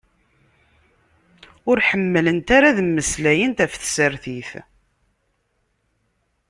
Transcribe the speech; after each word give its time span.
Ur 1.69 1.77
ḥemmlent 1.89 2.47
ara 2.57 2.67
ad 2.69 2.79
meslayent 2.83 3.61
ɣef 3.63 3.73
tsertit. 3.75 4.51